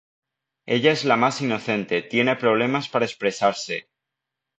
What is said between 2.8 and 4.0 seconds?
para expresarse.